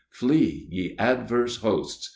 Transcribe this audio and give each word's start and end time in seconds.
Flee, 0.09 0.65
ye 0.71 0.95
adverse 0.97 1.57
hosts! 1.57 2.09